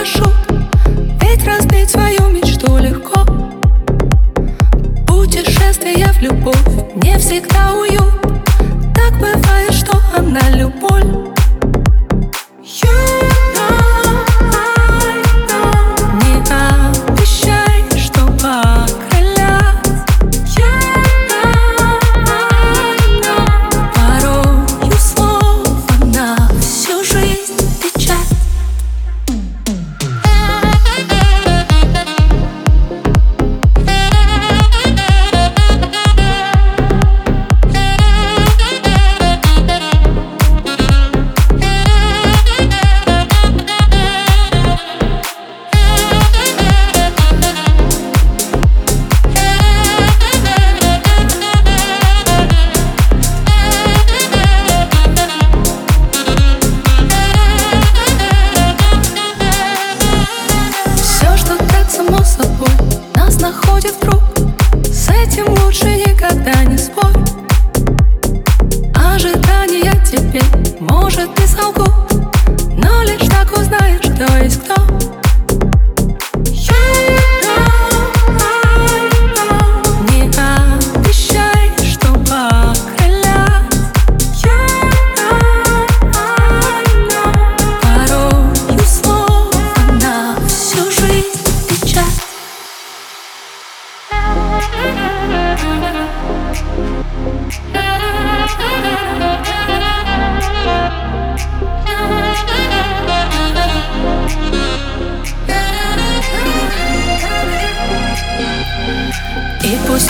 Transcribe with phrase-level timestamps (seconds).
[0.00, 0.32] парашют
[1.20, 3.24] Ведь разбить свою мечту легко.
[5.06, 6.56] Путешествие в любовь
[7.02, 8.20] не всегда уют.
[8.94, 11.04] Так бывает, что она любовь.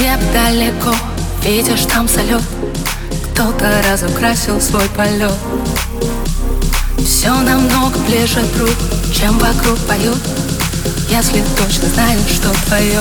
[0.00, 0.94] Небо далеко,
[1.44, 2.42] видишь там салют.
[3.32, 5.32] Кто-то разукрасил свой полет.
[7.04, 8.70] Все намного ближе друг,
[9.12, 10.18] чем вокруг поют.
[11.10, 13.00] Если точно знаешь, что твое